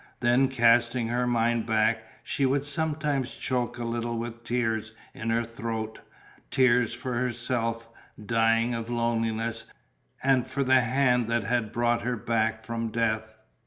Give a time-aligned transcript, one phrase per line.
[0.19, 5.43] Then, casting her mind back, she would sometimes choke a little with tears in her
[5.43, 5.99] throat,
[6.49, 7.87] tears for herself,
[8.25, 9.65] dying of loneliness,
[10.23, 13.43] and for the hand that had brought her back from death.